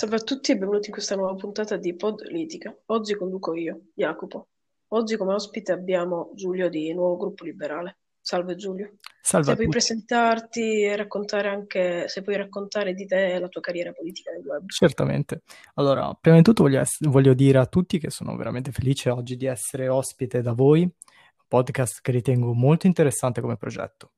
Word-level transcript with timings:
Salve 0.00 0.16
a 0.16 0.20
tutti 0.20 0.52
e 0.52 0.56
benvenuti 0.56 0.86
in 0.86 0.94
questa 0.94 1.14
nuova 1.14 1.34
puntata 1.34 1.76
di 1.76 1.94
Podlitica. 1.94 2.74
Oggi 2.86 3.14
conduco 3.16 3.52
io, 3.52 3.88
Jacopo. 3.92 4.48
Oggi 4.94 5.18
come 5.18 5.34
ospite 5.34 5.72
abbiamo 5.72 6.30
Giulio 6.34 6.70
di 6.70 6.90
Nuovo 6.94 7.18
Gruppo 7.18 7.44
Liberale. 7.44 7.98
Salve 8.18 8.56
Giulio. 8.56 8.94
Salve 9.20 9.48
Se 9.48 9.52
puoi 9.52 9.66
tutti. 9.66 9.76
presentarti 9.76 10.84
e 10.84 10.96
raccontare 10.96 11.48
anche, 11.48 12.08
se 12.08 12.22
puoi 12.22 12.38
raccontare 12.38 12.94
di 12.94 13.04
te 13.04 13.38
la 13.38 13.48
tua 13.48 13.60
carriera 13.60 13.92
politica 13.92 14.30
nel 14.30 14.42
web. 14.42 14.70
Certamente. 14.70 15.42
Allora, 15.74 16.16
prima 16.18 16.38
di 16.38 16.42
tutto 16.44 16.62
voglio, 16.62 16.80
ess- 16.80 17.06
voglio 17.06 17.34
dire 17.34 17.58
a 17.58 17.66
tutti 17.66 17.98
che 17.98 18.08
sono 18.08 18.34
veramente 18.36 18.72
felice 18.72 19.10
oggi 19.10 19.36
di 19.36 19.44
essere 19.44 19.88
ospite 19.88 20.40
da 20.40 20.54
voi, 20.54 20.80
un 20.80 21.44
podcast 21.46 22.00
che 22.00 22.10
ritengo 22.10 22.54
molto 22.54 22.86
interessante 22.86 23.42
come 23.42 23.58
progetto. 23.58 24.12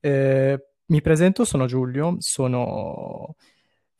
Eh, 0.00 0.60
mi 0.86 1.00
presento, 1.00 1.44
sono 1.44 1.66
Giulio, 1.66 2.16
sono 2.18 3.36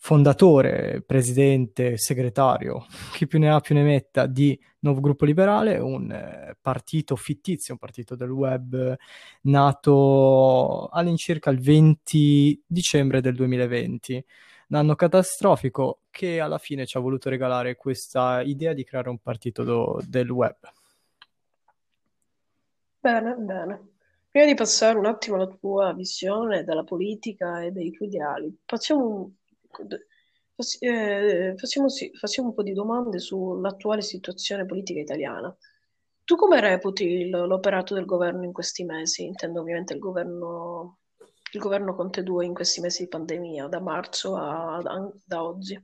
fondatore, 0.02 1.02
presidente, 1.06 1.98
segretario, 1.98 2.86
chi 3.12 3.26
più 3.26 3.38
ne 3.38 3.50
ha 3.50 3.60
più 3.60 3.74
ne 3.74 3.82
metta, 3.82 4.24
di 4.26 4.58
Nuovo 4.80 5.00
Gruppo 5.00 5.26
Liberale, 5.26 5.76
un 5.76 6.10
eh, 6.10 6.56
partito 6.58 7.16
fittizio, 7.16 7.74
un 7.74 7.78
partito 7.78 8.16
del 8.16 8.30
web 8.30 8.96
nato 9.42 10.88
all'incirca 10.88 11.50
il 11.50 11.60
20 11.60 12.62
dicembre 12.66 13.20
del 13.20 13.34
2020 13.34 14.24
un 14.70 14.76
anno 14.76 14.94
catastrofico 14.94 16.02
che 16.10 16.38
alla 16.38 16.58
fine 16.58 16.86
ci 16.86 16.96
ha 16.96 17.00
voluto 17.00 17.28
regalare 17.28 17.74
questa 17.74 18.40
idea 18.40 18.72
di 18.72 18.84
creare 18.84 19.10
un 19.10 19.18
partito 19.18 19.64
do- 19.64 20.00
del 20.06 20.30
web. 20.30 20.56
Bene, 23.00 23.34
bene. 23.34 23.88
Prima 24.30 24.46
di 24.46 24.54
passare 24.54 24.96
un 24.96 25.06
attimo 25.06 25.36
alla 25.36 25.48
tua 25.48 25.92
visione 25.92 26.62
della 26.62 26.84
politica 26.84 27.62
e 27.62 27.72
dei 27.72 27.90
tuoi 27.90 28.08
ideali, 28.08 28.56
facciamo 28.64 29.06
un, 29.06 29.30
eh, 30.80 31.54
facciamo 31.56 31.88
facciamo 32.18 32.48
un 32.48 32.54
po' 32.54 32.62
di 32.62 32.72
domande 32.72 33.18
sull'attuale 33.18 34.02
situazione 34.02 34.66
politica 34.66 35.00
italiana. 35.00 35.54
Tu 36.24 36.36
come 36.36 36.60
reputi 36.60 37.04
il- 37.04 37.30
l'operato 37.30 37.94
del 37.94 38.04
governo 38.04 38.44
in 38.44 38.52
questi 38.52 38.84
mesi? 38.84 39.24
Intendo 39.24 39.60
ovviamente 39.60 39.94
il 39.94 39.98
governo, 39.98 40.98
il 41.52 41.60
governo 41.60 41.94
Conte 41.94 42.22
2 42.22 42.44
in 42.44 42.54
questi 42.54 42.80
mesi 42.80 43.02
di 43.02 43.08
pandemia, 43.08 43.66
da 43.66 43.80
marzo 43.80 44.36
a, 44.36 44.76
a- 44.76 45.12
da 45.24 45.42
oggi. 45.42 45.82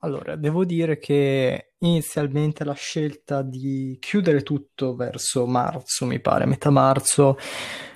Allora, 0.00 0.36
devo 0.36 0.66
dire 0.66 0.98
che 0.98 1.73
inizialmente 1.88 2.64
la 2.64 2.74
scelta 2.74 3.42
di 3.42 3.96
chiudere 4.00 4.42
tutto 4.42 4.94
verso 4.94 5.46
marzo, 5.46 6.06
mi 6.06 6.20
pare, 6.20 6.46
metà 6.46 6.70
marzo, 6.70 7.36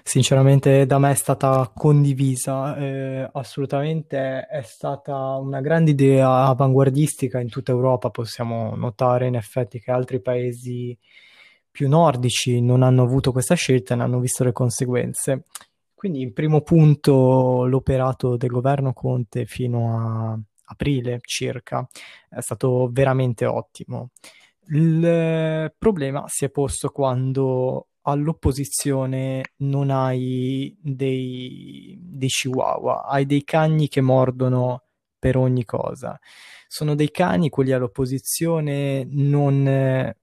sinceramente 0.03 0.87
da 0.87 0.99
me 0.99 1.13
è 1.13 1.15
stata 1.15 1.71
condivisa, 1.75 2.77
eh, 2.77 3.29
assolutamente 3.33 4.47
è 4.47 4.63
stata 4.63 5.37
una 5.37 5.61
grande 5.61 5.93
idea 5.93 6.45
avanguardistica 6.47 7.41
in 7.41 7.49
tutta 7.49 7.73
Europa, 7.73 8.11
possiamo 8.11 8.75
notare 8.77 9.27
in 9.27 9.35
effetti 9.35 9.81
che 9.81 9.91
altri 9.91 10.21
paesi 10.21 10.97
più 11.71 11.89
nordici 11.89 12.61
non 12.61 12.83
hanno 12.83 13.03
avuto 13.03 13.33
questa 13.33 13.55
scelta 13.55 13.95
e 13.95 13.97
ne 13.97 14.03
hanno 14.03 14.21
visto 14.21 14.45
le 14.45 14.53
conseguenze. 14.53 15.45
Quindi, 15.95 16.23
in 16.23 16.33
primo 16.33 16.61
punto, 16.61 17.65
l'operato 17.67 18.37
del 18.37 18.51
governo 18.51 18.93
Conte 18.93 19.47
fino 19.47 20.31
a 20.33 20.39
aprile 20.69 21.19
circa 21.23 21.87
è 22.29 22.41
stato 22.41 22.89
veramente 22.91 23.47
ottimo. 23.47 24.11
Il 24.71 25.73
problema 25.79 26.25
si 26.27 26.45
è 26.45 26.51
posto 26.51 26.91
quando 26.91 27.89
all'opposizione 28.03 29.53
non 29.59 29.91
hai 29.91 30.77
dei, 30.81 31.97
dei 32.01 32.29
chihuahua, 32.29 33.05
hai 33.05 33.27
dei 33.27 33.45
cani 33.45 33.89
che 33.89 34.01
mordono 34.01 34.83
per 35.19 35.37
ogni 35.37 35.65
cosa. 35.65 36.19
Sono 36.67 36.95
dei 36.95 37.11
cani, 37.11 37.49
quelli 37.49 37.73
all'opposizione, 37.73 39.07
non 39.11 40.15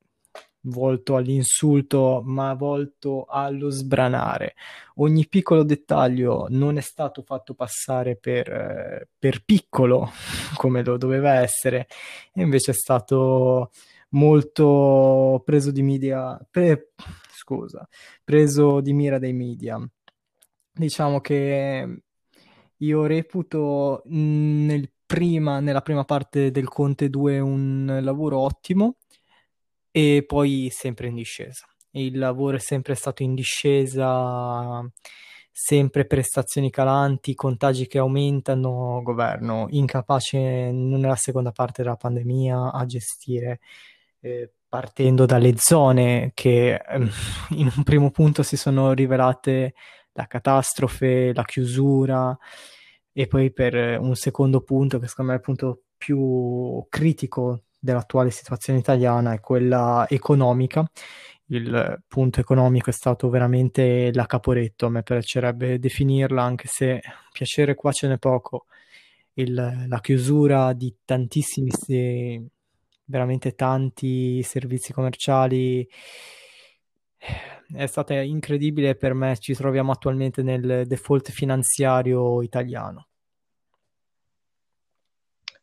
volto 0.66 1.16
all'insulto, 1.16 2.22
ma 2.24 2.54
volto 2.54 3.26
allo 3.28 3.70
sbranare. 3.70 4.56
Ogni 4.96 5.28
piccolo 5.28 5.64
dettaglio 5.64 6.48
non 6.50 6.78
è 6.78 6.82
stato 6.82 7.22
fatto 7.24 7.54
passare 7.54 8.16
per, 8.16 8.50
eh, 8.52 9.08
per 9.18 9.44
piccolo, 9.44 10.10
come 10.56 10.84
lo 10.84 10.98
doveva 10.98 11.34
essere, 11.42 11.88
e 12.34 12.42
invece 12.42 12.72
è 12.72 12.74
stato 12.74 13.72
molto 14.10 15.42
preso 15.46 15.72
di 15.72 15.82
media, 15.82 16.40
pre- 16.50 16.92
scusa, 17.32 17.88
preso 18.24 18.82
di 18.82 18.94
mira 18.94 19.20
dai 19.20 19.34
media. 19.34 19.80
Diciamo 20.72 21.22
che 21.22 22.02
io 22.78 23.06
reputo 23.06 24.02
mh, 24.06 24.66
nel 24.66 24.92
prima- 25.06 25.60
nella 25.60 25.82
prima 25.82 26.04
parte 26.04 26.52
del 26.52 26.68
Conte 26.68 27.10
2 27.10 27.40
un 27.40 28.00
lavoro 28.02 28.40
ottimo 28.40 28.98
e 29.98 30.26
poi 30.28 30.68
sempre 30.72 31.08
in 31.08 31.16
discesa. 31.16 31.66
Il 31.92 32.18
lavoro 32.18 32.58
è 32.58 32.60
sempre 32.60 32.96
stato 32.96 33.24
in 33.24 33.34
discesa, 33.34 34.82
sempre 35.50 36.06
prestazioni 36.06 36.70
calanti, 36.70 37.34
contagi 37.34 37.88
che 37.88 38.00
aumentano, 38.00 39.00
governo 39.02 39.68
incapace 39.70 40.38
nella 40.74 41.16
seconda 41.16 41.54
parte 41.54 41.82
della 41.82 41.96
pandemia 41.96 42.74
a 42.74 42.86
gestire, 42.86 43.62
eh, 44.20 44.52
partendo 44.68 45.26
dalle 45.26 45.54
zone 45.56 46.32
che 46.34 46.76
ehm, 46.76 47.10
in 47.56 47.72
un 47.74 47.84
primo 47.84 48.12
punto 48.12 48.44
si 48.44 48.58
sono 48.58 48.92
rivelate 48.92 49.76
la 50.12 50.28
catastrofe, 50.28 51.32
la 51.34 51.46
chiusura, 51.46 52.38
e 53.14 53.28
poi 53.28 53.54
per 53.54 53.98
un 54.02 54.16
secondo 54.16 54.60
punto, 54.60 55.00
che 55.00 55.08
secondo 55.08 55.32
me 55.32 55.38
è 55.38 55.40
il 55.40 55.46
punto 55.46 55.84
più 55.98 56.86
critico 56.90 57.62
dell'attuale 57.86 58.32
situazione 58.32 58.80
italiana, 58.80 59.34
è 59.34 59.40
quella 59.40 60.06
economica. 60.10 60.86
Il 61.48 62.04
punto 62.08 62.40
economico 62.40 62.90
è 62.90 62.94
stato 62.94 63.30
veramente 63.30 64.12
la 64.14 64.26
Caporetto, 64.26 64.88
a 64.88 64.90
me 64.90 65.04
piacerebbe 65.04 65.80
definirla, 65.80 66.42
anche 66.44 66.68
se 66.68 67.02
piacere 67.32 67.76
qua 67.76 67.92
ce 67.92 68.08
n'è 68.08 68.18
poco. 68.18 68.66
Il- 69.34 69.86
la 69.88 70.00
chiusura 70.02 70.74
di 70.74 70.94
tantissimi, 71.06 71.70
veramente 73.06 73.54
tanti 73.54 74.42
servizi 74.42 74.92
commerciali 74.92 75.88
è 77.74 77.86
stata 77.86 78.14
incredibile 78.22 78.96
per 78.96 79.14
me. 79.14 79.38
Ci 79.38 79.54
troviamo 79.54 79.92
attualmente 79.92 80.42
nel 80.44 80.86
default 80.88 81.32
finanziario 81.32 82.42
italiano. 82.42 83.08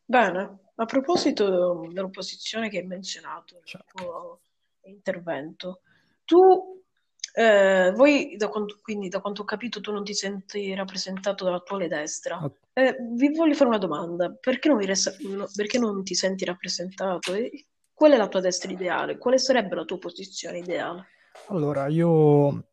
Bene, 0.05 0.59
a 0.75 0.85
proposito 0.85 1.87
dell'opposizione 1.91 2.69
che 2.69 2.79
hai 2.79 2.85
menzionato 2.85 3.55
nel 3.55 3.63
Certo. 3.65 3.91
tuo 4.03 4.39
intervento, 4.85 5.81
tu, 6.25 6.81
eh, 7.35 7.91
voi, 7.95 8.35
da 8.37 8.47
quanto, 8.47 8.79
quindi 8.81 9.07
da 9.09 9.21
quanto 9.21 9.41
ho 9.41 9.45
capito, 9.45 9.81
tu 9.81 9.91
non 9.91 10.03
ti 10.03 10.13
senti 10.13 10.73
rappresentato 10.73 11.43
dall'attuale 11.43 11.87
destra. 11.87 12.37
Ah, 12.37 12.51
Eh, 12.75 12.95
vi 13.11 13.29
voglio 13.35 13.53
fare 13.53 13.69
una 13.69 13.77
domanda, 13.77 14.31
perché 14.31 14.67
non, 14.67 14.79
resta- 14.79 15.13
no- 15.19 15.47
perché 15.55 15.77
non 15.77 16.03
ti 16.03 16.15
senti 16.15 16.43
rappresentato? 16.43 17.33
E 17.33 17.67
qual 17.93 18.13
è 18.13 18.17
la 18.17 18.27
tua 18.27 18.39
destra 18.39 18.71
ideale? 18.71 19.19
Quale 19.19 19.37
sarebbe 19.37 19.75
la 19.75 19.85
tua 19.85 19.99
posizione 19.99 20.57
ideale? 20.57 21.05
Allora, 21.49 21.85
io, 21.87 22.72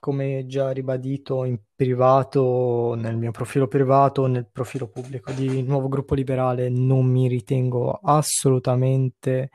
come 0.00 0.46
già 0.46 0.70
ribadito 0.70 1.44
in 1.44 1.58
privato, 1.74 2.94
nel 2.96 3.16
mio 3.16 3.30
profilo 3.30 3.68
privato, 3.68 4.26
nel 4.26 4.48
profilo 4.50 4.88
pubblico 4.88 5.30
di 5.32 5.62
Nuovo 5.62 5.88
Gruppo 5.88 6.14
Liberale, 6.14 6.68
non 6.70 7.06
mi 7.06 7.28
ritengo 7.28 7.92
assolutamente 8.02 9.50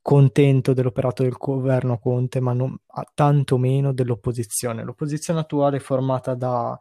contento 0.00 0.72
dell'operato 0.72 1.24
del 1.24 1.34
governo 1.36 1.98
Conte, 1.98 2.38
ma 2.40 2.52
non, 2.52 2.78
tantomeno 3.12 3.92
dell'opposizione. 3.92 4.84
L'opposizione 4.84 5.40
attuale 5.40 5.78
è 5.78 5.80
formata 5.80 6.34
da 6.34 6.78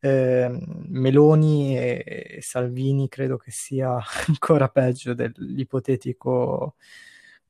ehm, 0.00 0.84
Meloni 0.88 1.78
e 1.78 2.38
Salvini, 2.42 3.08
credo 3.08 3.38
che 3.38 3.50
sia 3.50 3.96
ancora 4.28 4.68
peggio 4.68 5.14
dell'ipotetico 5.14 6.74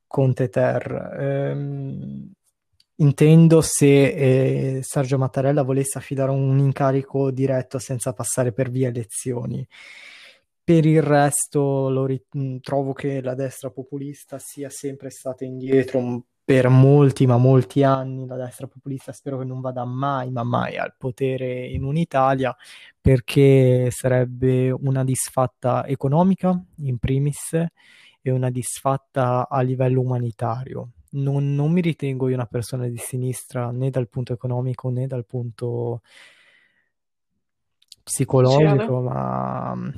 Conte 0.07 0.49
Ter. 0.49 1.17
Ehm, 1.19 2.31
intendo 2.97 3.61
se 3.61 4.77
eh, 4.77 4.79
Sergio 4.83 5.17
Mattarella 5.17 5.63
volesse 5.63 5.97
affidare 5.97 6.31
un 6.31 6.57
incarico 6.59 7.31
diretto 7.31 7.79
senza 7.79 8.13
passare 8.13 8.51
per 8.51 8.69
via 8.69 8.89
elezioni. 8.89 9.67
Per 10.63 10.85
il 10.85 11.01
resto 11.01 11.89
lo 11.89 12.05
ri- 12.05 12.23
mh, 12.31 12.57
trovo 12.59 12.93
che 12.93 13.21
la 13.21 13.35
destra 13.35 13.69
populista 13.69 14.37
sia 14.39 14.69
sempre 14.69 15.09
stata 15.09 15.43
indietro 15.43 16.23
per 16.45 16.69
molti, 16.69 17.25
ma 17.25 17.37
molti 17.37 17.83
anni. 17.83 18.25
La 18.25 18.35
destra 18.35 18.67
populista 18.67 19.11
spero 19.11 19.39
che 19.39 19.45
non 19.45 19.61
vada 19.61 19.85
mai, 19.85 20.31
ma 20.31 20.43
mai 20.43 20.77
al 20.77 20.93
potere 20.97 21.65
in 21.67 21.83
un'Italia 21.83 22.55
perché 22.99 23.89
sarebbe 23.91 24.71
una 24.71 25.03
disfatta 25.03 25.85
economica 25.85 26.57
in 26.77 26.97
primis 26.97 27.53
e 28.21 28.31
una 28.31 28.49
disfatta 28.49 29.47
a 29.49 29.61
livello 29.61 30.01
umanitario. 30.01 30.89
Non, 31.15 31.53
non 31.53 31.71
mi 31.71 31.81
ritengo 31.81 32.27
io 32.27 32.35
una 32.35 32.45
persona 32.45 32.87
di 32.87 32.97
sinistra 32.97 33.71
né 33.71 33.89
dal 33.89 34.09
punto 34.09 34.33
economico 34.33 34.89
né 34.89 35.07
dal 35.07 35.25
punto 35.25 36.01
psicologico, 38.03 39.01
ma 39.01 39.75
mm, 39.75 39.89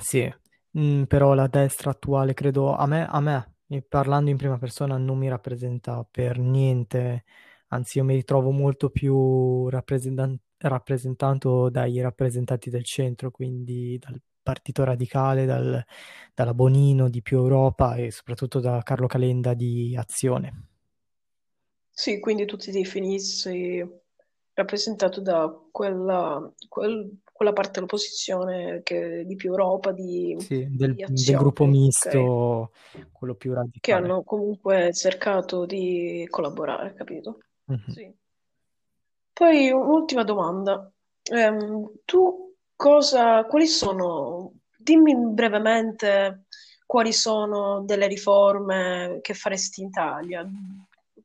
sì, 0.00 0.32
Mm, 0.78 1.02
però 1.04 1.34
la 1.34 1.48
destra 1.48 1.90
attuale, 1.90 2.32
credo, 2.32 2.74
a 2.74 2.86
me, 2.86 3.06
a 3.06 3.20
me, 3.20 3.56
parlando 3.88 4.30
in 4.30 4.38
prima 4.38 4.56
persona, 4.58 4.96
non 4.96 5.18
mi 5.18 5.28
rappresenta 5.28 6.06
per 6.10 6.38
niente, 6.38 7.24
anzi 7.68 7.98
io 7.98 8.04
mi 8.04 8.14
ritrovo 8.14 8.50
molto 8.50 8.88
più 8.88 9.68
rappresentan- 9.68 10.38
rappresentato 10.58 11.68
dai 11.68 12.00
rappresentanti 12.00 12.70
del 12.70 12.84
centro, 12.84 13.30
quindi 13.30 13.98
dal 13.98 14.18
Partito 14.42 14.84
Radicale, 14.84 15.44
dal- 15.46 15.84
dalla 16.34 16.54
Bonino 16.54 17.08
di 17.08 17.22
Più 17.22 17.38
Europa 17.38 17.94
e 17.96 18.10
soprattutto 18.10 18.60
da 18.60 18.82
Carlo 18.82 19.06
Calenda 19.06 19.54
di 19.54 19.94
Azione. 19.98 20.66
Sì, 21.90 22.18
quindi 22.20 22.44
tu 22.46 22.56
ti 22.56 22.70
definissi 22.70 23.82
rappresentato 24.54 25.20
da 25.20 25.48
quella, 25.70 26.52
quel- 26.68 27.20
quella 27.32 27.52
parte 27.52 27.72
dell'opposizione 27.74 28.82
che, 28.82 29.24
di 29.26 29.36
più 29.36 29.50
Europa, 29.50 29.92
di, 29.92 30.36
Sì, 30.36 30.66
del, 30.70 30.98
di 30.98 31.02
del 31.06 31.36
gruppo 31.36 31.64
azione, 31.64 31.66
misto, 31.66 32.72
quello 33.12 33.34
più 33.34 33.52
Che 33.80 33.92
radicale. 33.92 33.92
hanno 33.92 34.22
comunque 34.24 34.94
cercato 34.94 35.66
di 35.66 36.26
collaborare, 36.30 36.94
capito? 36.94 37.38
Mhm. 37.68 37.96
Sì. 37.96 38.10
Poi 39.32 39.70
un'ultima 39.70 40.24
domanda. 40.24 40.90
Ehm, 41.32 41.90
tu 42.04 42.51
cosa, 42.82 43.44
quali 43.44 43.68
sono, 43.68 44.54
dimmi 44.76 45.14
brevemente 45.16 46.46
quali 46.84 47.12
sono 47.12 47.84
delle 47.84 48.08
riforme 48.08 49.20
che 49.22 49.34
faresti 49.34 49.82
in 49.82 49.86
Italia, 49.86 50.44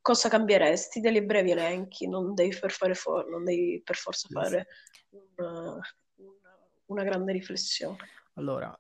cosa 0.02 0.30
cambieresti, 0.30 1.00
degli 1.00 1.20
brevi 1.22 1.50
elenchi, 1.52 2.08
non 2.08 2.36
devi 2.36 2.56
per 2.60 2.70
fare 2.70 2.94
for- 2.94 3.28
non 3.28 3.44
devi 3.44 3.82
per 3.84 3.96
forza 3.96 4.28
fare 4.32 4.68
una, 5.10 5.80
una- 6.18 6.58
una 6.86 7.04
grande 7.04 7.32
riflessione. 7.32 7.98
Allora, 8.36 8.80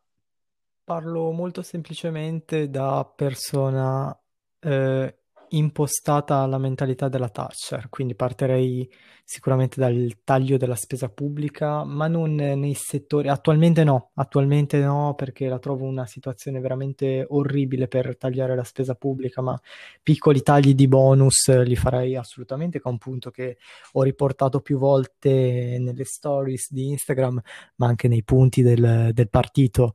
parlo 0.83 1.31
molto 1.31 1.63
semplicemente 1.63 2.69
da 2.69 3.11
persona 3.15 4.15
eh, 4.59 5.17
impostata 5.49 6.37
alla 6.37 6.57
mentalità 6.57 7.09
della 7.09 7.29
Thatcher, 7.29 7.89
quindi 7.89 8.15
partirei 8.15 8.89
sicuramente 9.23 9.79
dal 9.79 10.19
taglio 10.23 10.55
della 10.55 10.75
spesa 10.75 11.09
pubblica, 11.09 11.83
ma 11.83 12.07
non 12.07 12.35
nei 12.35 12.73
settori, 12.75 13.27
attualmente 13.27 13.83
no, 13.83 14.11
attualmente 14.15 14.79
no, 14.79 15.15
perché 15.15 15.47
la 15.49 15.59
trovo 15.59 15.85
una 15.85 16.05
situazione 16.05 16.61
veramente 16.61 17.25
orribile 17.27 17.87
per 17.89 18.17
tagliare 18.17 18.55
la 18.55 18.63
spesa 18.63 18.95
pubblica, 18.95 19.41
ma 19.41 19.59
piccoli 20.01 20.41
tagli 20.41 20.73
di 20.73 20.87
bonus 20.87 21.49
li 21.63 21.75
farei 21.75 22.15
assolutamente, 22.15 22.79
che 22.79 22.87
è 22.87 22.91
un 22.91 22.97
punto 22.97 23.29
che 23.29 23.57
ho 23.93 24.03
riportato 24.03 24.61
più 24.61 24.77
volte 24.77 25.77
nelle 25.79 26.05
stories 26.05 26.71
di 26.71 26.87
Instagram, 26.87 27.41
ma 27.75 27.87
anche 27.87 28.07
nei 28.07 28.23
punti 28.23 28.61
del 28.61 29.11
del 29.13 29.29
partito. 29.29 29.93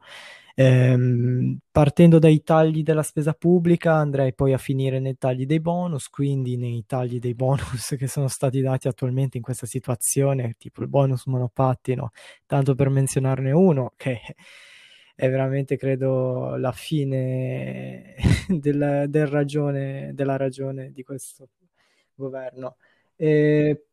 Ehm, 0.55 1.59
partendo 1.71 2.19
dai 2.19 2.43
tagli 2.43 2.83
della 2.83 3.03
spesa 3.03 3.33
pubblica, 3.33 3.95
andrei 3.95 4.35
poi 4.35 4.53
a 4.53 4.59
finire 4.59 4.99
nei 5.01 5.17
tagli 5.17 5.47
dei 5.47 5.61
bonus, 5.61 6.09
quindi 6.09 6.57
nei 6.57 6.85
tagli 6.87 7.19
dei 7.19 7.35
bonus 7.35 7.95
che 7.99 8.07
sono 8.07 8.29
stati 8.29 8.61
dati 8.61 8.89
attualmente 8.89 9.37
in 9.37 9.43
questa 9.43 9.67
situazione, 9.67 10.55
tipo 10.59 10.83
il 10.83 10.89
bonus 10.89 11.27
monopattino, 11.27 12.11
tanto 12.47 12.75
per 12.75 12.89
menzionarne 12.91 13.53
uno, 13.53 13.93
che 13.97 14.21
è 15.15 15.29
veramente, 15.29 15.77
credo, 15.77 16.57
la 16.57 16.73
fine 16.73 18.15
del, 18.49 19.05
del 19.09 19.27
ragione, 19.27 20.13
della 20.15 20.37
ragione 20.37 20.93
di 20.93 21.03
questo 21.03 21.49
governo. 22.15 22.77
E 23.17 23.85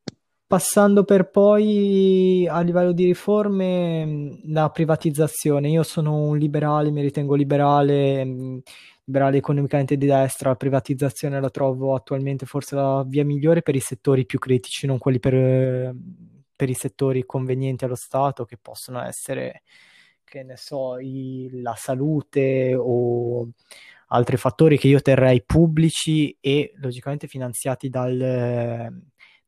passando 0.49 1.03
per 1.03 1.29
poi 1.29 2.47
a 2.49 2.61
livello 2.61 2.91
di 2.91 3.05
riforme, 3.05 4.03
mh, 4.03 4.51
la 4.51 4.71
privatizzazione. 4.71 5.69
Io 5.69 5.83
sono 5.83 6.15
un 6.23 6.39
liberale, 6.39 6.89
mi 6.89 7.01
ritengo 7.03 7.35
liberale, 7.35 8.25
mh, 8.25 8.61
liberale 9.03 9.37
economicamente 9.37 9.95
di 9.95 10.07
destra. 10.07 10.49
La 10.49 10.55
privatizzazione 10.55 11.39
la 11.39 11.51
trovo 11.51 11.93
attualmente 11.93 12.47
forse 12.47 12.73
la 12.73 13.03
via 13.07 13.23
migliore 13.23 13.61
per 13.61 13.75
i 13.75 13.79
settori 13.79 14.25
più 14.25 14.39
critici, 14.39 14.87
non 14.87 14.97
quelli 14.97 15.19
per, 15.19 15.35
eh, 15.35 15.95
per 16.55 16.67
i 16.67 16.73
settori 16.73 17.25
convenienti 17.27 17.85
allo 17.85 17.93
Stato, 17.93 18.45
che 18.45 18.57
possono 18.59 19.03
essere, 19.03 19.61
che 20.23 20.41
ne 20.41 20.57
so, 20.57 20.97
i- 20.97 21.61
la 21.61 21.75
salute 21.77 22.73
o 22.75 23.49
altri 24.07 24.37
fattori 24.37 24.79
che 24.79 24.87
io 24.87 24.99
terrei 25.01 25.43
pubblici 25.43 26.35
e 26.41 26.73
logicamente 26.77 27.27
finanziati 27.27 27.89
dal, 27.89 28.91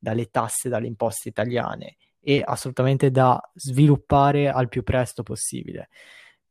dalle 0.01 0.30
tasse, 0.30 0.69
dalle 0.69 0.88
imposte 0.88 1.30
italiane 1.30 1.98
e 2.19 2.42
assolutamente 2.44 3.12
da 3.12 3.39
sviluppare 3.53 4.50
al 4.50 4.68
più 4.68 4.83
presto 4.83 5.24
possibile. 5.24 5.89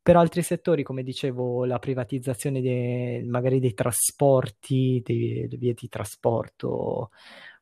Per 0.02 0.16
altri 0.16 0.42
settori, 0.42 0.82
come 0.82 1.02
dicevo, 1.02 1.64
la 1.64 1.78
privatizzazione 1.78 2.60
dei- 2.60 3.22
magari 3.24 3.60
dei 3.60 3.74
trasporti, 3.74 5.02
delle 5.04 5.48
vie 5.56 5.74
di 5.74 5.88
trasporto 5.88 7.10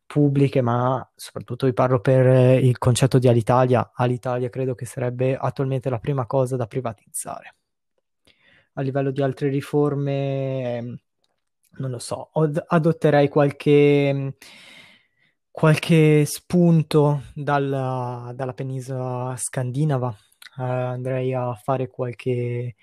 pubbliche, 0.06 0.62
ma 0.62 1.06
soprattutto 1.14 1.66
vi 1.66 1.72
parlo 1.72 2.00
per 2.00 2.62
il 2.62 2.78
concetto 2.78 3.18
di 3.18 3.28
Alitalia. 3.28 3.92
Alitalia 3.94 4.48
credo 4.50 4.74
che 4.74 4.86
sarebbe 4.86 5.36
attualmente 5.36 5.90
la 5.90 5.98
prima 5.98 6.26
cosa 6.26 6.56
da 6.56 6.66
privatizzare 6.66 7.54
a 8.78 8.82
livello 8.82 9.10
di 9.10 9.22
altre 9.22 9.48
riforme, 9.48 11.00
non 11.78 11.90
lo 11.90 11.98
so, 11.98 12.30
od- 12.32 12.64
adotterei 12.66 13.28
qualche, 13.28 14.36
qualche 15.58 16.24
spunto 16.24 17.24
dalla, 17.34 18.30
dalla 18.32 18.52
penisola 18.52 19.34
scandinava. 19.36 20.16
Eh, 20.56 20.62
andrei 20.62 21.34
a 21.34 21.52
fare 21.54 21.88
qualche, 21.88 22.76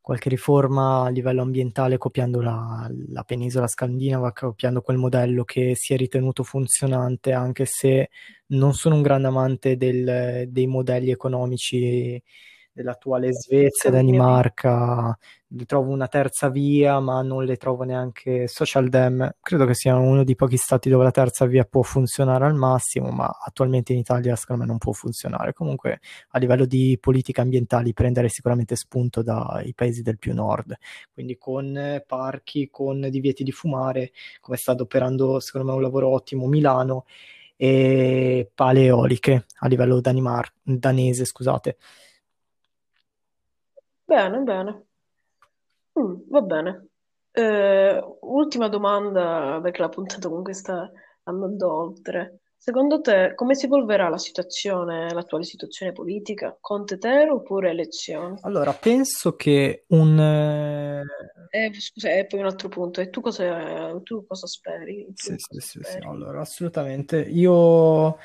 qualche 0.00 0.30
riforma 0.30 1.04
a 1.04 1.10
livello 1.10 1.42
ambientale 1.42 1.98
copiando 1.98 2.40
la, 2.40 2.90
la 3.10 3.24
penisola 3.24 3.66
scandinava, 3.66 4.32
copiando 4.32 4.80
quel 4.80 4.96
modello 4.96 5.44
che 5.44 5.74
si 5.76 5.92
è 5.92 5.98
ritenuto 5.98 6.44
funzionante, 6.44 7.32
anche 7.32 7.66
se 7.66 8.08
non 8.46 8.72
sono 8.72 8.94
un 8.94 9.02
grande 9.02 9.28
amante 9.28 9.76
del- 9.76 10.46
dei 10.48 10.66
modelli 10.66 11.10
economici 11.10 12.22
dell'attuale 12.74 13.32
Svezia. 13.32 13.88
Danimarca, 13.88 15.16
li 15.48 15.64
trovo 15.64 15.92
una 15.92 16.08
terza 16.08 16.48
via, 16.48 16.98
ma 16.98 17.22
non 17.22 17.44
le 17.44 17.56
trovo 17.56 17.84
neanche 17.84 18.48
social 18.48 18.88
dem. 18.88 19.36
Credo 19.40 19.64
che 19.64 19.74
sia 19.74 19.96
uno 19.96 20.24
dei 20.24 20.34
pochi 20.34 20.56
stati 20.56 20.88
dove 20.88 21.04
la 21.04 21.12
terza 21.12 21.46
via 21.46 21.64
può 21.64 21.82
funzionare 21.82 22.44
al 22.44 22.54
massimo, 22.54 23.10
ma 23.10 23.26
attualmente 23.26 23.92
in 23.92 24.00
Italia 24.00 24.34
secondo 24.34 24.62
me 24.62 24.68
non 24.68 24.78
può 24.78 24.92
funzionare. 24.92 25.52
Comunque 25.52 26.00
a 26.30 26.38
livello 26.38 26.66
di 26.66 26.98
politiche 27.00 27.40
ambientali 27.40 27.92
prendere 27.92 28.28
sicuramente 28.28 28.74
spunto 28.74 29.22
dai 29.22 29.72
paesi 29.72 30.02
del 30.02 30.18
più 30.18 30.34
nord, 30.34 30.76
quindi 31.12 31.38
con 31.38 32.02
parchi, 32.04 32.68
con 32.70 33.08
divieti 33.08 33.44
di 33.44 33.52
fumare, 33.52 34.10
come 34.40 34.56
sta 34.56 34.72
adoperando 34.72 35.38
secondo 35.38 35.68
me 35.68 35.74
un 35.74 35.82
lavoro 35.82 36.08
ottimo 36.08 36.48
Milano 36.48 37.04
e 37.56 38.50
pale 38.52 38.82
eoliche 38.86 39.46
a 39.60 39.68
livello 39.68 40.00
danimar- 40.00 40.52
danese, 40.60 41.24
scusate. 41.24 41.76
Bene, 44.08 44.40
bene. 44.46 44.86
Mm, 45.98 46.14
va 46.30 46.40
bene. 46.42 46.88
Eh, 47.32 48.00
ultima 48.20 48.68
domanda, 48.68 49.60
perché 49.62 49.80
la 49.80 49.88
puntata 49.88 50.28
comunque 50.28 50.54
sta 50.54 50.90
andando 51.24 51.72
oltre. 51.72 52.40
Secondo 52.64 53.02
te, 53.02 53.34
come 53.34 53.54
si 53.54 53.66
evolverà 53.66 54.08
la 54.08 54.16
situazione, 54.16 55.12
l'attuale 55.12 55.44
situazione 55.44 55.92
politica? 55.92 56.56
Conte-Tero 56.58 57.34
oppure 57.34 57.68
elezioni? 57.68 58.38
Allora, 58.40 58.72
penso 58.72 59.36
che 59.36 59.84
un... 59.88 60.18
eh, 60.18 61.02
E, 61.50 61.70
scusa, 61.78 62.10
e 62.10 62.24
poi 62.26 62.40
un 62.40 62.46
altro 62.46 62.68
punto, 62.68 63.00
e 63.02 63.10
tu 63.10 63.20
cosa, 63.20 64.00
tu 64.02 64.24
cosa 64.26 64.46
speri? 64.46 65.06
Sì, 65.14 65.28
Tu 65.28 65.36
sì, 65.36 65.46
cosa 65.46 65.60
sì, 65.60 65.78
sì, 65.82 65.82
speri? 65.82 66.06
allora, 66.06 66.40
assolutamente. 66.40 67.20
Io 67.20 68.16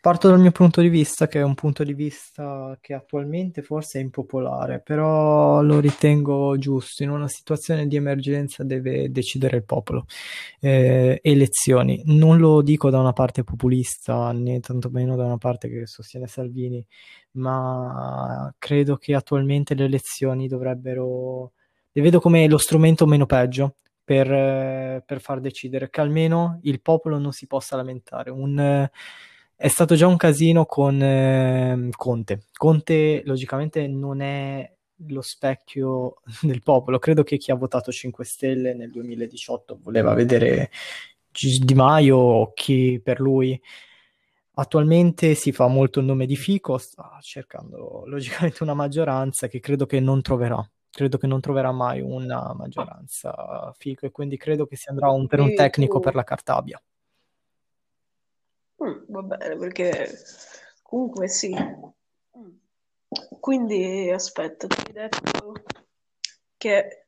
parto 0.00 0.28
dal 0.28 0.40
mio 0.40 0.50
punto 0.50 0.80
di 0.80 0.88
vista, 0.88 1.26
che 1.28 1.38
è 1.38 1.42
un 1.42 1.54
punto 1.54 1.82
di 1.84 1.94
vista 1.94 2.76
che 2.80 2.94
attualmente 2.94 3.62
forse 3.62 3.98
è 3.98 4.02
impopolare, 4.02 4.80
però 4.80 5.62
lo 5.62 5.78
ritengo 5.80 6.58
giusto. 6.58 7.02
In 7.02 7.10
una 7.10 7.28
situazione 7.28 7.86
di 7.86 7.96
emergenza 7.96 8.64
deve 8.64 9.10
decidere 9.10 9.56
il 9.58 9.64
popolo. 9.64 10.04
Eh, 10.60 11.20
elezioni. 11.22 12.02
Non 12.06 12.38
lo 12.38 12.62
dico 12.62 12.90
da 12.90 12.98
una 12.98 13.12
parte 13.12 13.44
populista, 13.44 13.82
né 14.32 14.60
tantomeno 14.60 15.16
da 15.16 15.24
una 15.24 15.38
parte 15.38 15.68
che 15.68 15.86
sostiene 15.86 16.26
Salvini, 16.26 16.84
ma 17.32 18.54
credo 18.58 18.96
che 18.96 19.14
attualmente 19.14 19.74
le 19.74 19.84
elezioni 19.84 20.48
dovrebbero... 20.48 21.52
Le 21.92 22.02
vedo 22.02 22.20
come 22.20 22.48
lo 22.48 22.58
strumento 22.58 23.06
meno 23.06 23.26
peggio 23.26 23.76
per, 24.02 24.26
per 25.04 25.20
far 25.20 25.40
decidere, 25.40 25.90
che 25.90 26.00
almeno 26.00 26.58
il 26.62 26.80
popolo 26.80 27.18
non 27.18 27.32
si 27.32 27.46
possa 27.46 27.76
lamentare. 27.76 28.30
Un, 28.30 28.88
è 29.56 29.68
stato 29.68 29.94
già 29.94 30.06
un 30.06 30.16
casino 30.16 30.66
con 30.66 31.00
eh, 31.00 31.88
Conte. 31.96 32.46
Conte, 32.52 33.22
logicamente, 33.24 33.86
non 33.86 34.20
è 34.20 34.70
lo 35.08 35.22
specchio 35.22 36.16
del 36.42 36.62
popolo. 36.62 36.98
Credo 36.98 37.22
che 37.22 37.36
chi 37.36 37.50
ha 37.50 37.56
votato 37.56 37.90
5 37.90 38.24
Stelle 38.24 38.74
nel 38.74 38.90
2018 38.90 39.78
voleva 39.82 40.14
vedere 40.14 40.70
Di 41.34 41.74
Maio 41.74 42.16
o 42.16 42.52
chi 42.52 43.00
per 43.02 43.20
lui. 43.20 43.60
Attualmente 44.56 45.34
si 45.34 45.50
fa 45.52 45.66
molto 45.66 45.98
il 45.98 46.06
nome 46.06 46.26
di 46.26 46.36
Fico, 46.36 46.78
sta 46.78 47.18
cercando 47.20 48.04
logicamente 48.06 48.62
una 48.62 48.74
maggioranza 48.74 49.48
che 49.48 49.60
credo 49.60 49.86
che 49.86 50.00
non 50.00 50.22
troverà 50.22 50.66
credo 50.94 51.18
che 51.18 51.26
non 51.26 51.40
troverà 51.40 51.72
mai 51.72 52.00
una 52.00 52.54
maggioranza 52.54 53.72
fico 53.76 54.06
e 54.06 54.12
quindi 54.12 54.36
credo 54.36 54.64
che 54.64 54.76
si 54.76 54.88
andrà 54.88 55.10
un- 55.10 55.26
per 55.26 55.40
un 55.40 55.52
tecnico 55.52 55.98
per 55.98 56.14
la 56.14 56.22
Cartabia. 56.22 56.80
Mm, 58.82 59.04
va 59.08 59.22
bene, 59.22 59.56
perché 59.56 60.08
comunque 60.82 61.28
sì. 61.28 61.52
Mm. 61.52 62.48
Quindi 63.40 64.10
aspetta, 64.10 64.66
ti 64.68 64.82
hai 64.86 64.92
detto 64.92 65.52
che 66.56 67.06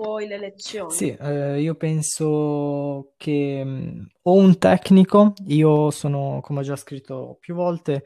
vuoi 0.00 0.26
le 0.26 0.34
elezioni. 0.36 0.86
Sì, 0.86 1.08
eh, 1.18 1.60
io 1.60 1.74
penso 1.76 3.12
che 3.16 3.64
mh, 3.64 4.06
o 4.22 4.34
un 4.34 4.58
tecnico, 4.58 5.32
io 5.46 5.90
sono, 5.90 6.40
come 6.42 6.60
ho 6.60 6.62
già 6.62 6.76
scritto 6.76 7.36
più 7.40 7.54
volte, 7.54 8.04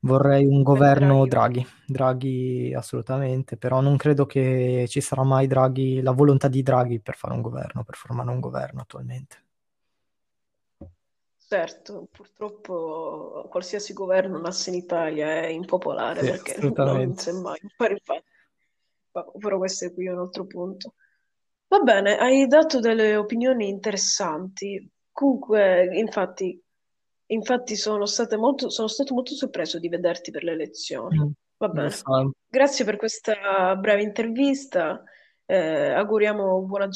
vorrei 0.00 0.44
un 0.44 0.62
governo 0.62 1.26
Draghi. 1.26 1.28
Draghi, 1.28 1.64
Draghi 1.86 2.74
assolutamente, 2.74 3.56
però 3.56 3.80
non 3.80 3.96
credo 3.96 4.26
che 4.26 4.84
ci 4.88 5.00
sarà 5.00 5.22
mai 5.22 5.46
Draghi, 5.46 6.02
la 6.02 6.10
volontà 6.12 6.48
di 6.48 6.62
Draghi 6.62 7.00
per 7.00 7.14
fare 7.16 7.34
un 7.34 7.40
governo, 7.40 7.84
per 7.84 7.94
formare 7.96 8.30
un 8.30 8.40
governo 8.40 8.80
attualmente. 8.82 9.42
Certo, 11.46 12.08
purtroppo 12.10 13.46
qualsiasi 13.50 13.92
governo 13.92 14.38
nasce 14.40 14.70
in 14.70 14.76
Italia 14.76 15.26
è 15.42 15.46
impopolare 15.46 16.20
Sì, 16.20 16.26
perché 16.26 16.56
non 16.78 17.14
si 17.16 17.28
è 17.28 17.32
mai 17.32 17.60
fare 17.76 17.92
infatti. 17.92 18.24
Ma- 19.12 19.24
Però 19.38 19.58
questo 19.58 19.84
è 19.86 19.92
qui 19.92 20.08
un 20.08 20.18
altro 20.18 20.46
punto. 20.46 20.94
Va 21.74 21.80
bene, 21.80 22.16
hai 22.16 22.46
dato 22.46 22.78
delle 22.78 23.16
opinioni 23.16 23.68
interessanti. 23.68 24.88
Comunque, 25.10 25.88
infatti, 25.98 26.62
infatti 27.26 27.74
sono 27.74 28.06
state 28.06 28.36
molto, 28.36 28.70
sono 28.70 28.86
stato 28.86 29.12
molto 29.12 29.34
sorpreso 29.34 29.80
di 29.80 29.88
vederti 29.88 30.30
per 30.30 30.44
le 30.44 30.52
elezioni. 30.52 31.18
Mm, 31.18 31.30
Va 31.56 31.68
bene. 31.68 31.90
so. 31.90 32.30
Grazie 32.46 32.84
per 32.84 32.96
questa 32.96 33.74
breve 33.74 34.02
intervista. 34.02 35.02
Eh, 35.46 35.90
auguriamo 35.90 36.60
buona, 36.62 36.88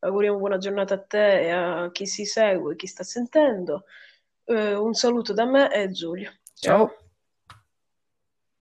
auguriamo 0.00 0.38
buona 0.38 0.58
giornata 0.58 0.94
a 0.94 1.02
te 1.02 1.42
e 1.42 1.50
a 1.50 1.90
chi 1.92 2.04
si 2.04 2.24
segue, 2.24 2.74
chi 2.74 2.88
sta 2.88 3.04
sentendo. 3.04 3.84
Eh, 4.42 4.74
un 4.74 4.92
saluto 4.92 5.32
da 5.32 5.44
me 5.44 5.72
e 5.72 5.88
Giulio. 5.92 6.32
Ciao. 6.52 6.88
Ciao. 6.88 7.09